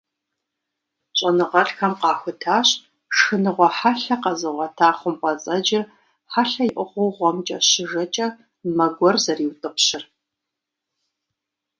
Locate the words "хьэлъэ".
3.77-4.15, 6.31-6.65